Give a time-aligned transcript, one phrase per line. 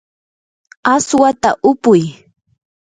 [0.93, 2.01] aswata upuy.